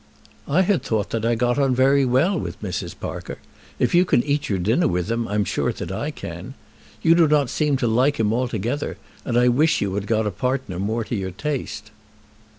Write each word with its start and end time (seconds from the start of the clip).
"I 0.47 0.63
had 0.63 0.81
thought 0.81 1.11
that 1.11 1.25
I 1.25 1.35
got 1.35 1.59
on 1.59 1.75
very 1.75 2.05
well 2.05 2.35
with 2.39 2.59
Mrs. 2.63 2.95
Parker. 2.99 3.37
If 3.77 3.93
you 3.93 4.03
can 4.03 4.23
eat 4.23 4.49
your 4.49 4.57
dinner 4.57 4.87
with 4.87 5.05
them, 5.05 5.27
I'm 5.27 5.45
sure 5.45 5.71
that 5.71 5.91
I 5.91 6.09
can. 6.09 6.55
You 7.03 7.13
do 7.13 7.27
not 7.27 7.51
seem 7.51 7.77
to 7.77 7.87
like 7.87 8.19
him 8.19 8.33
altogether, 8.33 8.97
and 9.25 9.37
I 9.37 9.47
wish 9.47 9.79
you 9.79 9.93
had 9.93 10.07
got 10.07 10.25
a 10.25 10.31
partner 10.31 10.79
more 10.79 11.03
to 11.03 11.15
your 11.15 11.29
taste." 11.29 11.91